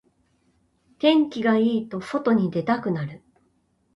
[0.97, 3.21] 天気がいいと外に出たくなる